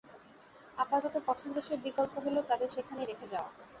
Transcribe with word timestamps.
আপাতত, 0.77 1.15
পছন্দসই 1.27 1.77
বিকল্প 1.85 2.13
হল 2.25 2.35
তাদের 2.49 2.69
সেখানেই 2.69 3.09
রেখে 3.09 3.27
দেওয়া। 3.31 3.49